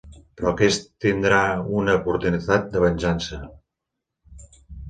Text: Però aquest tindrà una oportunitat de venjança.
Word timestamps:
Però 0.37 0.47
aquest 0.53 0.87
tindrà 1.05 1.41
una 1.81 1.95
oportunitat 1.99 2.67
de 2.73 2.83
venjança. 2.87 3.43